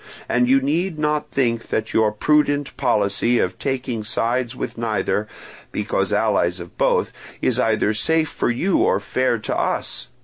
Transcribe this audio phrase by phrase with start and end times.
[0.27, 5.27] And you need not think that your prudent policy of taking sides with neither,
[5.71, 10.07] because allies of both, is either safe for you or fair to us.